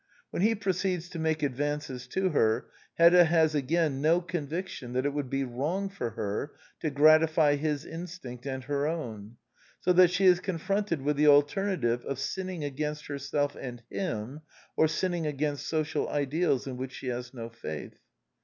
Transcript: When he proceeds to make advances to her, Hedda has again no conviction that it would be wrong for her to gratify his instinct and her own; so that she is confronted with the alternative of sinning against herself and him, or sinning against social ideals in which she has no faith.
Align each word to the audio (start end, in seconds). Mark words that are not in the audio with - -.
When 0.31 0.41
he 0.41 0.55
proceeds 0.55 1.09
to 1.09 1.19
make 1.19 1.43
advances 1.43 2.07
to 2.07 2.29
her, 2.29 2.71
Hedda 2.95 3.25
has 3.25 3.53
again 3.53 4.01
no 4.01 4.19
conviction 4.19 4.93
that 4.93 5.05
it 5.05 5.13
would 5.13 5.29
be 5.29 5.43
wrong 5.43 5.89
for 5.89 6.09
her 6.09 6.53
to 6.79 6.89
gratify 6.89 7.55
his 7.57 7.85
instinct 7.85 8.47
and 8.47 8.63
her 8.63 8.87
own; 8.87 9.37
so 9.79 9.93
that 9.93 10.09
she 10.09 10.25
is 10.25 10.39
confronted 10.39 11.03
with 11.03 11.17
the 11.17 11.27
alternative 11.27 12.03
of 12.05 12.17
sinning 12.17 12.63
against 12.63 13.05
herself 13.05 13.55
and 13.55 13.83
him, 13.91 14.41
or 14.75 14.87
sinning 14.87 15.27
against 15.27 15.67
social 15.67 16.09
ideals 16.09 16.65
in 16.65 16.77
which 16.77 16.93
she 16.93 17.09
has 17.09 17.31
no 17.31 17.47
faith. 17.49 17.99